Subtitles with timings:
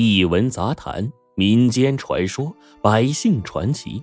[0.00, 4.00] 异闻杂谈、民间传说、百姓传奇，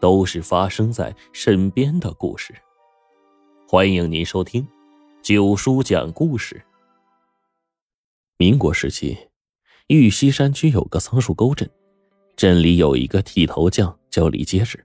[0.00, 2.52] 都是发生在身边的故事。
[3.64, 4.60] 欢迎您收听
[5.22, 6.56] 《九叔讲故事》。
[8.38, 9.16] 民国时期，
[9.86, 11.70] 玉溪山区有个桑树沟镇，
[12.34, 14.84] 镇里有一个剃头匠叫李结实，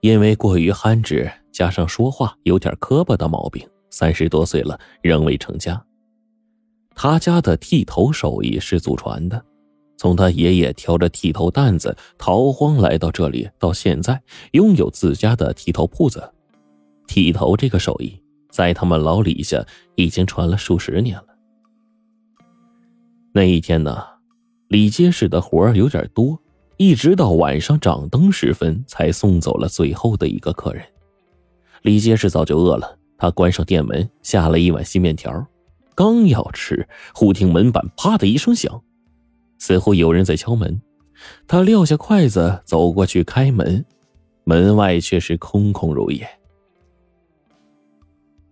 [0.00, 5.80] 因为过于憨直，加上说话有点磕巴的毛病，三十多岁了仍未成家。
[7.00, 9.40] 他家的剃头手艺是祖传的，
[9.96, 14.20] 从他爷爷挑着剃头担子逃荒来到这里，到现在
[14.50, 16.28] 拥有自家的剃头铺子。
[17.06, 18.20] 剃头这个手艺，
[18.50, 21.26] 在他们老李家已经传了数十年了。
[23.32, 24.02] 那一天呢，
[24.66, 26.36] 李结实的活儿有点多，
[26.78, 30.84] 一直到晚上掌灯时分才送走了最后的一个客人。
[31.82, 35.46] 李结实早就饿了，他关上店门，下了一碗细面条。
[35.98, 38.84] 刚要吃，忽听门板啪的一声响，
[39.58, 40.80] 似乎有人在敲门。
[41.48, 43.84] 他撂下筷子，走过去开门，
[44.44, 46.24] 门外却是空空如也。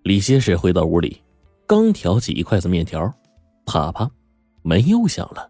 [0.02, 1.22] 李结实回到屋里，
[1.68, 3.14] 刚挑起一筷子面条，
[3.64, 4.10] 啪啪，
[4.62, 5.48] 门又响了，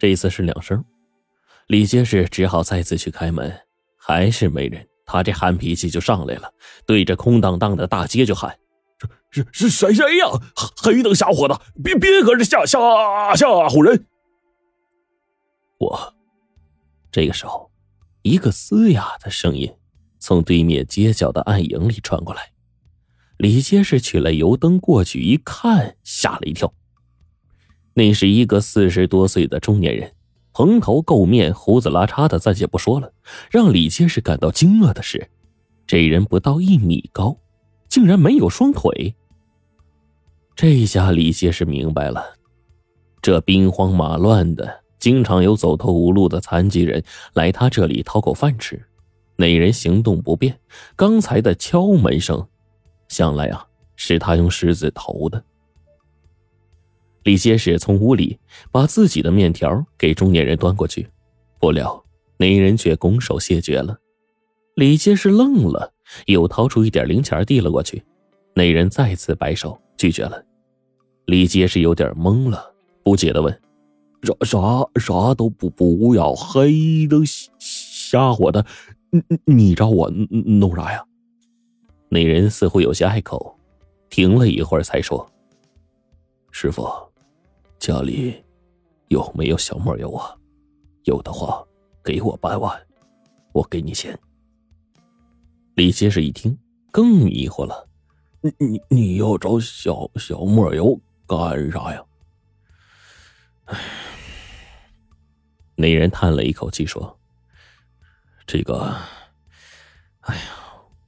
[0.00, 0.84] 这次是两声。
[1.68, 3.56] 李结实只好再次去开门，
[3.96, 4.84] 还是没人。
[5.06, 6.52] 他这憨脾气就上来了，
[6.86, 8.52] 对着空荡荡的大街就喊。
[9.30, 10.26] 是是谁谁呀？
[10.82, 12.78] 黑灯瞎火的，别别搁这吓吓
[13.36, 14.06] 吓唬人！
[15.78, 16.14] 我
[17.12, 17.70] 这个时候，
[18.22, 19.72] 一个嘶哑的声音
[20.18, 22.52] 从对面街角的暗影里传过来。
[23.38, 26.74] 李结实取来油灯过去一看，吓了一跳。
[27.94, 30.12] 那是一个四十多岁的中年人，
[30.52, 33.12] 蓬头垢面，胡子拉碴的，暂且不说了。
[33.50, 35.30] 让李结实感到惊愕的是，
[35.86, 37.38] 这人不到一米高。
[37.90, 39.14] 竟然没有双腿。
[40.54, 42.24] 这下李结实明白了，
[43.20, 47.02] 这兵荒马乱的，经常有走投无路的残疾人
[47.34, 48.80] 来他这里讨口饭吃。
[49.36, 50.58] 那人行动不便，
[50.94, 52.46] 刚才的敲门声，
[53.08, 55.42] 想来啊，是他用石子投的。
[57.24, 58.38] 李结实从屋里
[58.70, 61.08] 把自己的面条给中年人端过去，
[61.58, 62.04] 不料
[62.36, 63.98] 那人却拱手谢绝了。
[64.74, 65.92] 李杰是愣了。
[66.26, 68.02] 又掏出一点零钱递了过去，
[68.52, 70.44] 那人再次摆手拒绝了。
[71.26, 73.60] 李杰是有点懵了，不解的问
[74.26, 74.58] ：“啥啥
[75.00, 77.22] 啥都不不要，黑灯
[77.60, 78.66] 瞎火的，
[79.12, 81.04] 你你找我弄啥呀？”
[82.10, 83.56] 那人似乎有些碍口，
[84.08, 85.24] 停了一会儿才说
[86.50, 86.88] ：“师傅，
[87.78, 88.34] 家里
[89.06, 90.34] 有没有小木油啊？
[91.04, 91.64] 有的话，
[92.02, 92.76] 给我半碗，
[93.52, 94.18] 我给你钱。”
[95.74, 96.58] 李结实一听，
[96.90, 97.88] 更迷糊了
[98.42, 102.04] ：“你你你要找小小莫油干啥呀？”
[103.66, 103.78] 唉，
[105.76, 107.18] 那人叹了一口气说
[108.46, 108.94] ：“这个，
[110.20, 110.42] 哎呀，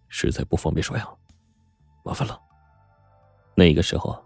[0.09, 1.07] 实在不方便说呀，
[2.05, 2.39] 麻烦了。”
[3.55, 4.25] 那个时候，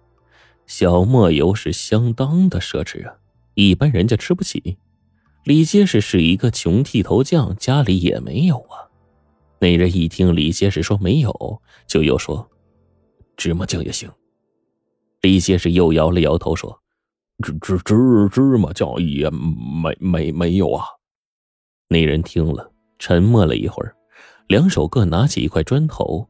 [0.67, 3.17] 小莫油是相当的奢侈啊，
[3.55, 4.79] 一般人家吃不起。
[5.45, 8.86] 李结实是一个穷剃头匠，家里也没有啊。
[9.59, 12.49] 那人一听李结实说没有，就又说
[13.37, 14.11] ：“芝麻酱也行。”
[15.23, 16.81] 李结实又摇了摇头说
[17.43, 20.85] ：“芝芝芝芝麻酱也没没没有啊。”
[21.89, 23.97] 那人听了，沉默了一会儿，
[24.49, 26.29] 两手各拿起一块砖头，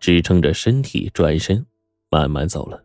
[0.00, 1.64] 支撑着身体，转身
[2.10, 2.82] 慢慢走了。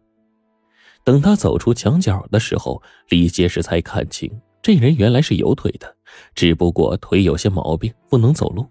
[1.03, 4.31] 等他走出墙角的时候，李结实才看清，
[4.62, 5.96] 这人原来是有腿的，
[6.36, 8.68] 只不过腿有些毛病，不能走路。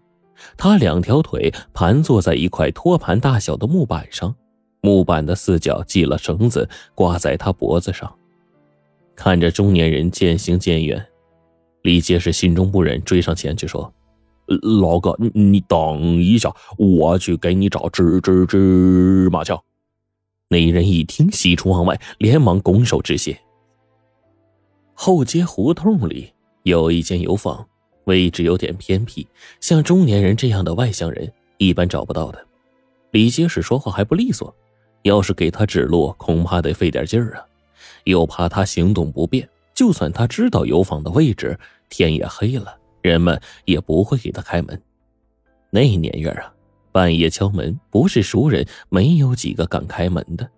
[0.56, 4.34] 他两条腿盘坐在一块托盘大小的木板上，
[4.80, 8.12] 木板的四角系了绳子，挂在他脖子上。
[9.14, 11.06] 看着中年人渐行渐远，
[11.82, 13.92] 李结实心中不忍，追上前去说
[14.80, 19.62] ：“老哥，你你等一下，我去给你找芝芝芝麻酱。”
[20.48, 23.38] 那人一听，喜出望外，连忙拱手致谢。
[24.94, 26.32] 后街胡同里
[26.64, 27.66] 有一间油坊。
[28.10, 29.24] 位置有点偏僻，
[29.60, 32.44] 像中年人这样的外乡人一般找不到的。
[33.12, 34.52] 李结实说话还不利索，
[35.02, 37.46] 要是给他指路，恐怕得费点劲儿啊。
[38.02, 41.56] 又怕他行动不便，就算他知道油坊的位置，
[41.88, 44.82] 天也黑了，人们也不会给他开门。
[45.70, 46.52] 那年月啊，
[46.90, 50.50] 半夜敲门，不是熟人，没有几个敢开门的。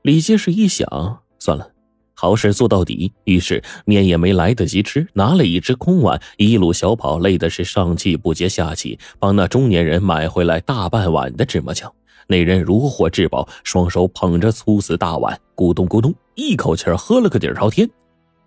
[0.00, 1.70] 李结实一想，算了。
[2.18, 11.92] 好事做到底，于是面也没来得及吃，拿了一只空碗，一路小跑，累的是上气不接下气，帮那中年人买回来大半碗的芝麻酱。
[12.26, 17.88] 那人如获至宝，双手捧着粗瓷大碗，咕咚咕咚，一口气喝了个底朝天。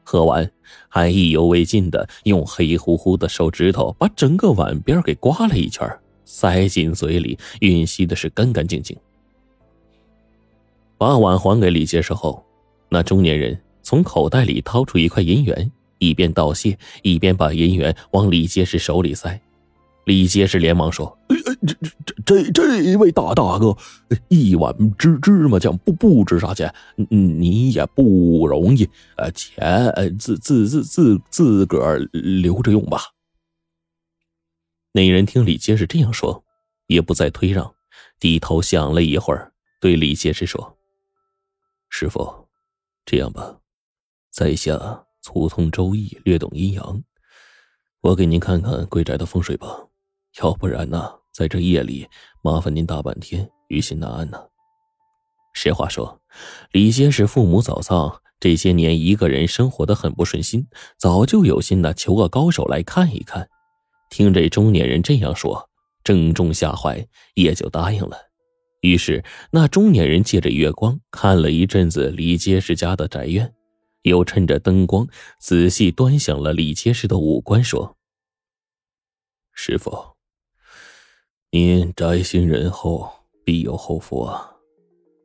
[0.03, 0.51] 喝完
[0.87, 5.87] 还意犹未尽的用黑乎乎的手指头把整个碗边给刮了一圈，
[6.25, 8.97] 塞进嘴里，吮吸的是干干净净。
[10.97, 12.43] 把碗还给李结实后，
[12.89, 19.39] 那中年人从口袋里掏出一块银元，一边道谢，一边把银元往李结实手里塞。
[20.05, 21.15] 李结实连忙说
[21.63, 21.75] ：“这
[22.25, 23.77] 这这这位大大哥，
[24.27, 26.73] 一碗芝芝麻酱不不值啥钱，
[27.09, 33.01] 你也不容易，呃，钱自自自自自个儿留着用吧。”
[34.93, 36.43] 那人听李结实这样说，
[36.87, 37.75] 也不再推让，
[38.19, 40.75] 低头想了一会儿，对李结实说
[41.89, 42.47] ：“师傅，
[43.05, 43.59] 这样吧，
[44.31, 47.03] 在下粗通周易，略懂阴阳，
[48.01, 49.85] 我给您看看贵宅的风水吧。”
[50.39, 52.07] 要不然呢，在这夜里
[52.43, 54.39] 麻烦您大半天，于心难安呢。
[55.53, 56.21] 实话说，
[56.71, 60.67] 李先是父母早丧，这些年一个人生活的很不顺心，
[60.97, 63.49] 早就有心呢求个高手来看一看。
[64.11, 65.67] 听这中年人这样说，
[66.03, 68.28] 正中下怀，也就答应了。
[68.81, 73.53] 于是那中年人借着月光看了一阵子李结实家的宅院，
[74.03, 75.07] 又趁着灯光
[75.39, 77.97] 仔细端详了李结实的五官，说
[79.53, 79.91] ：“师傅。”
[81.51, 83.11] 您宅心仁厚，
[83.43, 84.51] 必有后福啊！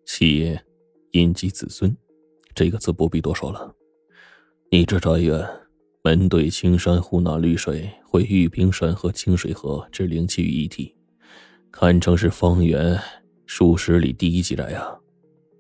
[0.07, 0.65] 企业
[1.13, 1.95] 荫及子孙，
[2.55, 3.75] 这个字不必多说了。
[4.71, 5.47] 你这宅院
[6.03, 10.97] 门对青山，湖纳绿水，汇玉冰山和清水河之灵气于一体，
[11.71, 12.99] 堪称是方圆
[13.47, 14.99] 数十里第一级宅啊！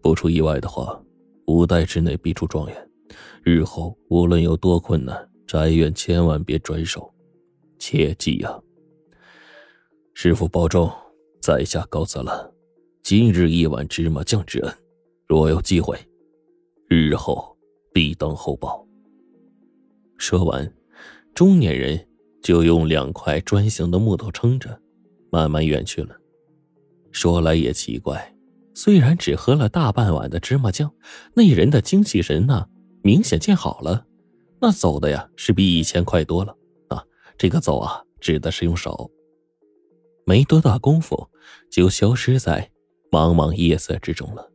[0.03, 1.01] 不出意外的话，
[1.47, 2.91] 五代之内必出状元。
[3.43, 7.13] 日后无论有多困难，宅院千万别转手，
[7.79, 8.59] 切记呀！
[10.15, 10.91] 师傅保重，
[11.41, 12.53] 在下告辞了。
[13.03, 14.75] 今日一碗芝麻酱之恩，
[15.27, 15.99] 若有机会，
[16.89, 17.55] 日后
[17.93, 18.87] 必当厚报。
[20.17, 20.73] 说完，
[21.35, 22.09] 中年人
[22.43, 24.81] 就用两块砖形的木头撑着，
[25.31, 26.17] 慢慢远去了。
[27.15, 28.35] 说来也奇怪，
[28.75, 30.93] 虽然只喝了大半碗的芝麻酱，
[31.33, 32.67] 那人的精气神呢，
[33.03, 34.05] 明显见好了。
[34.61, 36.57] 那走的呀，是比以前快多了
[36.89, 37.05] 啊。
[37.39, 39.09] 这个走啊，指的是用手。
[40.27, 41.29] 没多大功夫，
[41.71, 42.69] 就消失在
[43.13, 44.51] 茫茫夜色之中了。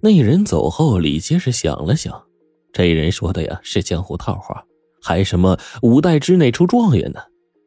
[0.00, 2.24] 那人走后，李结实想了想，
[2.72, 4.64] 这人说的呀是江湖套话，
[5.02, 7.20] 还什么五代之内出状元呢？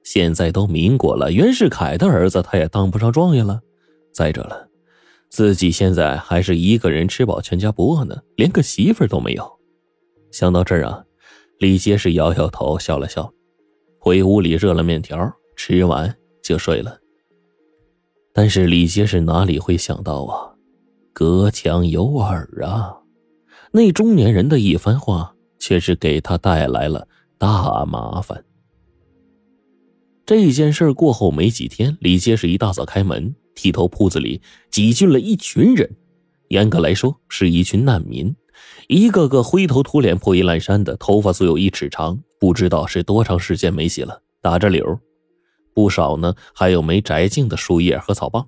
[0.04, 3.62] 现在都民国了，袁世凯的儿子他也当不上状元了。
[4.14, 4.68] 再者了，
[5.30, 9.60] 自己现在还是一个人吃饱全家不饿呢，连个媳妇都没有。
[10.32, 11.04] 想到这儿啊，
[11.60, 13.32] 李结实摇摇头，笑了笑，
[14.00, 15.18] 回屋里热了面条，
[15.56, 16.16] 吃完。
[16.42, 16.98] 就睡了。
[18.34, 20.56] 但是李杰是哪里会想到啊？
[21.14, 22.98] 隔墙有耳啊！
[23.72, 27.08] 那中年人的一番话，却是给他带来了
[27.38, 28.44] 大麻烦。
[30.30, 34.40] 这件事过后没几天，李杰是一大早开门，剃头铺子里
[34.70, 35.90] 挤进了一群人，
[36.50, 38.36] 严格来说是一群难民，
[38.88, 45.00] 一个个灰头土脸、破衣烂衫的，头发足有一尺长，不知道是多长时间没洗了，打着绺。
[45.74, 48.48] 不少呢，还有没摘净的树叶和草棒，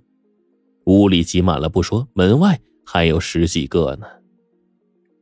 [0.86, 4.06] 屋里挤满了不说，门外还有十几个呢。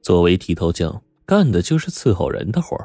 [0.02, 2.76] 作为剃头匠，干的就是伺候人的活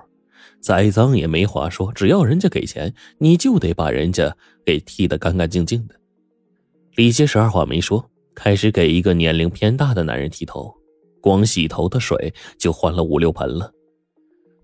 [0.61, 5.95] 再脏也没话说，只要人家给钱，你就得把人家给剃得干干净净的。
[6.97, 10.75] 李杰十二话没说，开始给一个年龄偏大的男人剃头，
[11.21, 13.73] 光洗头的水就换了五六盆了。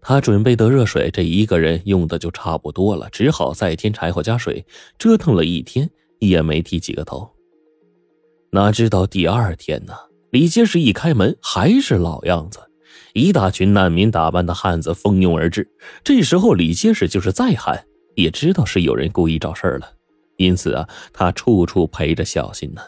[0.00, 4.64] 他准备的热水，这一个人用的就差不多了，只好再添柴火加水，
[4.98, 7.28] 折腾了一天也没剃几个头。
[8.50, 9.92] 哪知道第二天呢？
[10.30, 12.60] 李结实一开门还是老样子，
[13.12, 15.68] 一大群难民打扮的汉子蜂拥而至。
[16.04, 19.92] 这时候李结实就是再喊，也知道是有人故意找事儿了，
[20.36, 22.82] 因此啊，他处处陪着小心呢。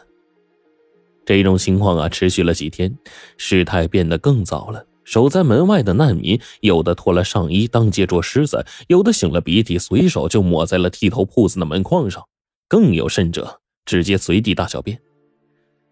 [1.25, 2.97] 这种情况啊，持续了几天，
[3.37, 4.85] 事态变得更糟了。
[5.05, 12.23] 守在门外的难民，有的脱了上衣当街捉狮子，有的擤了鼻涕，随手就抹在了剃头铺子的门框上，
[12.69, 14.97] 更有甚者直接随地大小便。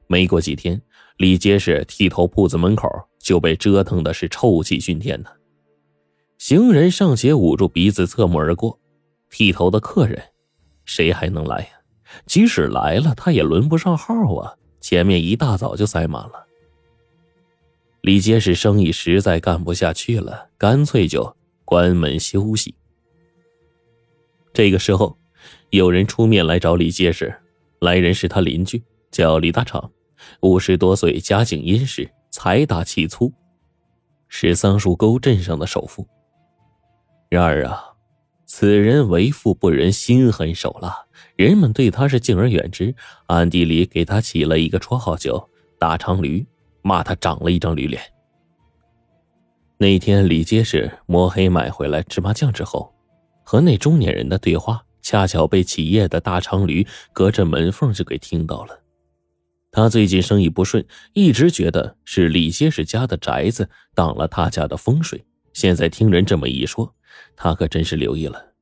[0.07, 0.81] 没过几天，
[1.17, 2.89] 李结实剃头铺子门口
[3.21, 5.29] 就被折腾的是臭气熏天呢。
[6.37, 8.79] 行人尚且捂住鼻子侧目而过，
[9.29, 10.21] 剃头的客人，
[10.85, 11.67] 谁还能来呀？
[12.25, 14.53] 即使来了，他也轮不上号啊！
[14.81, 16.45] 前面一大早就塞满了。
[18.01, 22.73] 李结实生意实在干不下去了，干脆就关门休息。
[24.51, 25.15] 这个时候，
[25.69, 27.33] 有人出面来找李结实，
[27.79, 29.91] 来人是他邻居，叫李大厂，
[30.41, 33.31] 五十多岁，家境殷实，财大气粗。
[34.33, 36.07] 是桑树沟镇上的首富。
[37.29, 37.83] 然而啊，
[38.45, 42.95] 此人为富不仁，心狠手辣，人们对他是敬而远之，
[43.27, 46.45] 暗地里给他起了一个绰号叫“大长驴”，
[46.81, 48.01] 骂他长了一张驴脸。
[49.77, 52.93] 那天李结实摸黑买回来芝麻酱之后，
[53.43, 58.80] 和那中年人的对话恰巧被起夜的大长驴隔着门缝就给听到了。
[59.71, 65.23] 他最近生意不顺，一直觉得是李结实家的宅子挡了他家的风水。
[65.53, 66.93] 现在听人这么一说，
[67.35, 68.53] 他可真是留意了。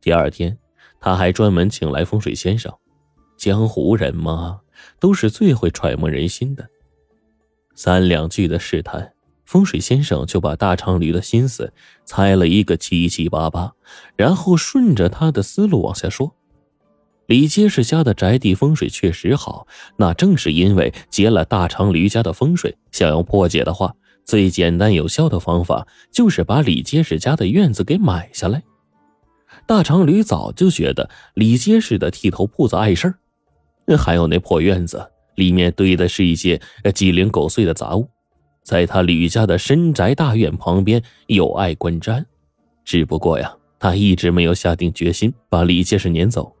[0.00, 0.56] 第二天，
[1.00, 2.72] 他还专门请来风水先生。
[3.36, 4.60] 江湖人嘛，
[4.98, 6.68] 都是最会揣摩人心的。
[7.74, 9.12] 三两句的试探。
[9.44, 11.72] 风水先生就把大长驴的心思
[12.04, 13.72] 猜了一个七七八八，
[14.14, 16.36] 然后顺着他的思路往下说
[17.28, 19.66] ：“李结实家的宅地风水确实好，
[19.98, 22.74] 那正是因为结了大长驴家的风水。
[22.90, 23.94] 想要破解的话，
[24.24, 28.62] 最简单有效的方法就是把李结实家的院子给买下来。
[29.66, 33.14] 大长驴早就觉得李结实的剃头铺子碍事
[33.86, 36.58] 儿，还有那破院子里面堆的是一些
[36.94, 38.08] 鸡零狗碎的杂物。”
[38.64, 42.24] 在他吕家的深宅大院旁边有碍观瞻，
[42.86, 46.54] 只不过呀，他一直没有下定决心把李结实撵走。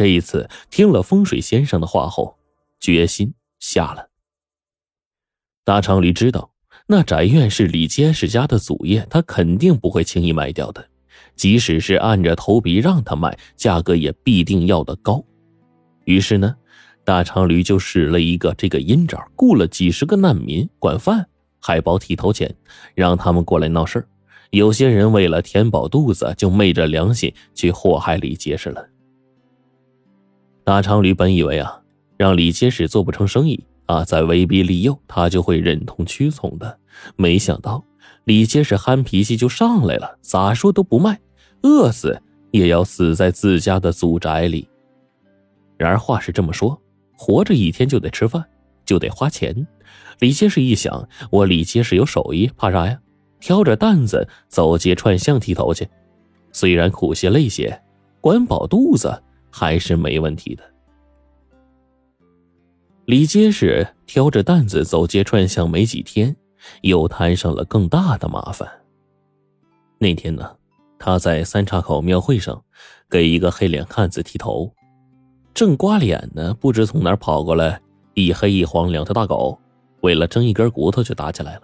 [0.00, 2.38] 这一次听了风水先生的话后，
[2.80, 4.08] 决心下了。
[5.62, 6.52] 大长驴知道
[6.86, 10.82] 那宅院是李结实家的祖业，他肯定不会轻易卖掉的，
[11.36, 15.22] 即使是按着头皮让他卖，价格也必定要的高。
[16.06, 16.56] 于是呢，
[17.04, 21.28] 大长驴就使了一个这个阴招，雇了几十个难民管饭。
[21.60, 22.56] 还包剃头钱，
[22.94, 24.08] 让他们过来闹事儿。
[24.48, 28.88] 有些人为了填饱肚子，就昧着良心去祸害李结实了。
[30.64, 31.80] 大长驴本以为啊，
[32.16, 36.78] 让李结实做不成生意啊，再威逼利诱他就会忍痛屈从的。
[37.16, 37.84] 没想到
[38.24, 41.18] 李结实憨脾气就上来了，咋说都不卖，
[41.62, 44.68] 饿死也要死在自家的祖宅里。
[45.76, 46.80] 然而话是这么说，
[47.16, 48.44] 活着一天就得吃饭。
[48.86, 49.54] 就得花钱。
[50.18, 52.98] 李结实一想，我李结实有手艺，怕啥呀？
[53.38, 55.86] 挑着担子走街串巷剃头去，
[56.50, 57.80] 虽然苦些累些，
[58.20, 60.62] 管饱肚子还是没问题的。
[63.06, 66.34] 李结实挑着担子走街串巷没几天，
[66.82, 68.68] 又摊上了更大的麻烦。
[69.98, 70.56] 那天呢，
[70.98, 72.62] 他在三岔口庙会上
[73.08, 74.72] 给一个黑脸汉子剃头，
[75.52, 77.80] 正刮脸呢，不知从哪跑过来。
[78.14, 79.58] 一黑一黄两条大狗，
[80.00, 81.62] 为了争一根骨头就打起来了。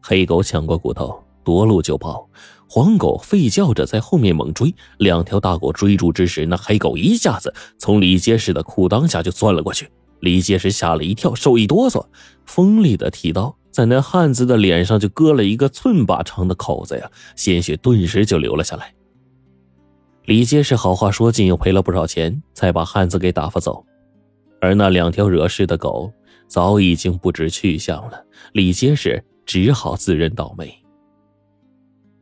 [0.00, 2.28] 黑狗抢过骨头，夺路就跑；
[2.68, 4.74] 黄狗吠叫着在后面猛追。
[4.98, 9.88] 两条大狗追逐之时，那黑狗一下子从李结实的裤裆下就钻了过去。
[10.20, 12.06] 李结实吓了一跳，手一哆嗦，
[12.46, 18.94] 锋利的剃刀在那汉子的脸上就割了一个寸把长的口子呀，鲜血顿时就流了下来。
[20.26, 23.84] 李结实好话说尽，又赔了不少钱，才把汉子给打发走。
[24.60, 26.12] 而那两条惹事的狗
[26.46, 30.72] 早已经不知去向了，李结实只好自认倒霉。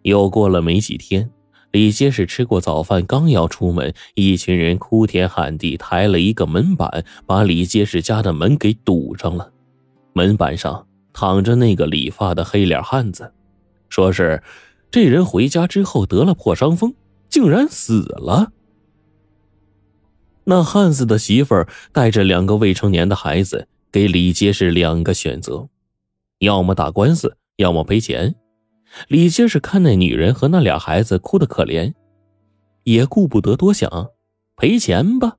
[0.02, 1.30] 又过了没几天，
[1.72, 9.52] 李结实吃过早饭，刚要出门，一群人哭天喊地，抬了一个门板，把李结实家的门给堵上了。
[10.12, 13.32] 门板上躺着那个理发的黑脸汉子，
[13.88, 14.42] 说是
[14.90, 16.94] 这人回家之后得了破伤风，
[17.28, 18.52] 竟然死了。
[20.44, 25.68] 那汉子的媳妇带着两个未成年的孩子，给李结实两个选择：
[26.38, 28.34] 要么打官司，要么赔钱。
[29.08, 31.92] 李结实看那女人和那俩孩子哭得可怜，
[32.84, 34.10] 也顾不得多想，
[34.56, 35.36] 赔钱吧。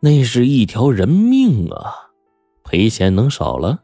[0.00, 1.92] 那是一条人命啊，
[2.64, 3.80] 赔钱能少了？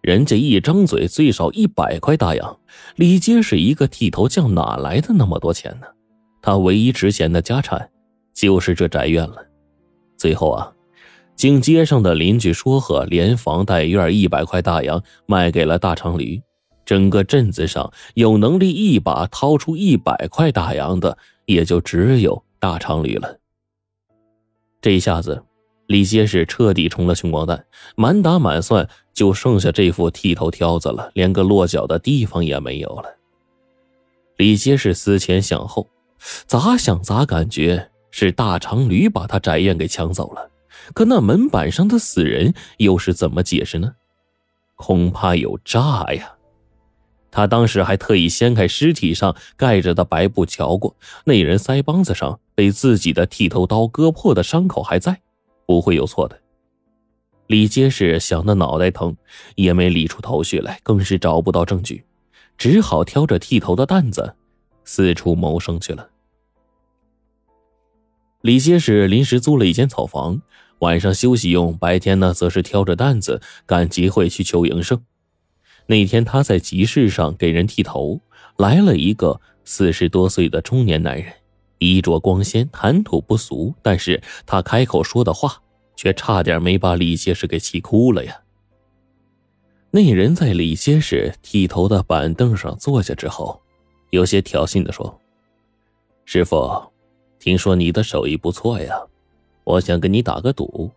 [0.00, 2.58] 人家一张嘴最少一百块大洋，
[2.96, 5.86] 李杰是一个剃头匠哪来的那么多钱呢？
[6.40, 7.88] 他唯一值钱的家产。
[8.34, 9.36] 就是这宅院了。
[10.16, 10.72] 最后啊，
[11.36, 16.40] 经街上的邻居说和，连房带院一百块大洋卖给了大长驴。
[16.84, 23.38] 整个镇子上有能力一把掏出一百块大洋的，也就只有大长驴了。
[24.80, 25.42] 这一下子，
[25.86, 27.64] 李结实彻底成了穷光蛋，
[27.96, 33.04] 满打满算就剩下这副剃头挑子了，连个落脚的地方也没有了。
[34.36, 35.88] 李结实思前想后，
[36.46, 37.88] 咋想咋感觉。
[38.14, 40.50] 是大长驴把他宅院给抢走了，
[40.92, 43.94] 可那门板上的死人又是怎么解释呢？
[44.74, 46.30] 恐怕有诈呀！
[47.32, 55.22] 他当时还特意掀开尸体上盖着的白布瞧过，那人腮帮子上被自己的剃头刀割破的伤口还在，
[55.66, 56.38] 不会有错的。
[57.46, 59.16] 李结实想的脑袋疼，
[59.56, 62.04] 也没理出头绪来，更是找不到证据，
[62.58, 64.34] 只好挑着剃头的担子，
[64.84, 66.08] 四处谋生去了。
[68.42, 70.42] 李结实临时租了一间草房，
[70.80, 75.02] 晚上休息用，白天呢，则是挑着担子赶集会去求营生。
[75.92, 78.18] 那天他在集市上给人剃头，
[78.56, 81.30] 来了一个四十多岁的中年男人，
[81.80, 85.60] 衣着光鲜，谈吐不俗，但是他开口说的话。
[85.94, 88.34] 却差点没把李结实给气哭了呀！
[89.92, 93.60] 那人在李结实剃头的板凳上坐下之后，
[94.10, 95.20] 有些挑衅的说
[96.24, 96.82] ：“师傅，
[97.38, 99.00] 听说你的手艺不错呀，
[99.62, 100.90] 我想跟你打个赌。”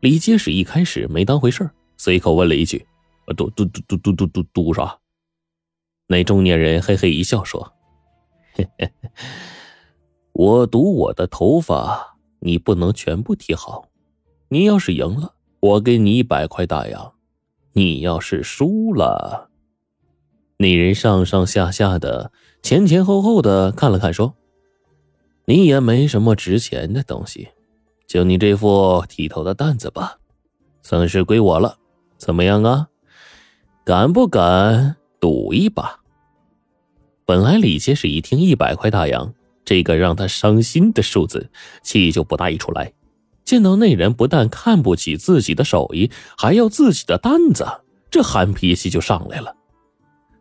[0.00, 2.86] 李结实一开始没当回事随口问了一句
[3.26, 4.98] ：“嘟嘟嘟嘟嘟嘟嘟嘟啥
[6.08, 7.72] 那中年人嘿嘿一笑说
[8.52, 8.90] 嘿嘿
[10.32, 13.88] 我赌我的头发你不能全部剃好。
[14.48, 17.14] 你要是赢了我给你一百块大洋
[17.72, 19.48] 你要是输了。
[20.58, 24.34] 那人上上下下的前前后后的看了看说
[25.46, 27.48] 你也没什么值钱的东西
[28.06, 30.18] 就你这副剃头的担子吧
[30.82, 31.78] 算是归我了
[32.18, 32.88] 怎么样啊？
[33.84, 36.00] 敢不敢赌一把？”
[37.26, 39.32] 本来李结实一听一百块大洋
[39.64, 41.50] 这个让他伤心的数字，
[41.82, 42.92] 气就不大一出来。
[43.44, 47.66] 见到那人不但看不起自己的手艺，还要自己的担子，
[48.10, 49.54] 这憨脾气就上来了。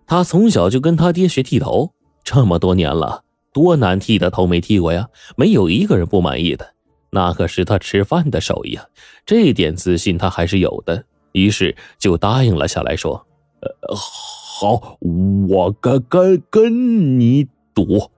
[0.06, 1.94] 他从小就跟他爹学剃头，
[2.24, 6.74] 这么多年了，多难剃的头没剃过呀，没有一个人不满意的。
[7.12, 8.86] 那可是他吃饭的手艺啊，
[9.26, 11.04] 这点自信他还是有的。
[11.32, 13.26] 于是就答应了下来，说
[13.62, 14.98] ：“呃，好，
[15.50, 18.10] 我跟跟跟你赌。”